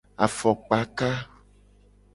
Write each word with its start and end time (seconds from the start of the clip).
Afokpaka. 0.25 1.09